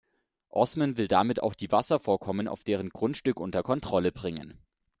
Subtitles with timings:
[0.49, 4.57] Osman will damit auch die Wasservorkommen auf deren Grundstück unter Kontrolle bringen.